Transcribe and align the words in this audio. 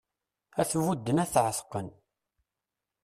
Ad 0.59 0.67
t-budden 0.69 1.21
ad 1.23 1.29
t-εetqen 1.33 1.87